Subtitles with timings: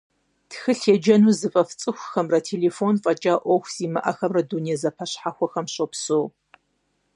[0.49, 6.25] Тхылъ еджэну зыфӏэфӏ цӏыхухэмрэ телефон фӏэкӏа ӏуэху зимыӏэхэмрэ дуней зэпэщхьэхухэм щопсэу.